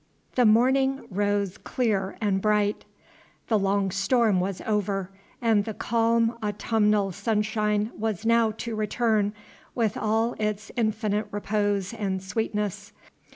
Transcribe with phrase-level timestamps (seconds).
[0.33, 2.85] The morning rose clear and bright.
[3.49, 5.11] The long storm was over,
[5.43, 9.31] and the calm autumnal sunshine was now to return,
[9.75, 12.93] with all its infinite repose and sweetness.